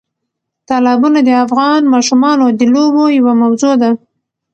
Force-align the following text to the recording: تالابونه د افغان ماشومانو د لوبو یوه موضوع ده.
تالابونه 0.67 1.19
د 1.23 1.29
افغان 1.45 1.81
ماشومانو 1.93 2.45
د 2.59 2.61
لوبو 2.73 3.03
یوه 3.17 3.33
موضوع 3.41 3.73
ده. 3.81 3.91